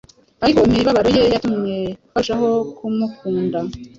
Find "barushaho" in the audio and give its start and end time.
2.13-2.47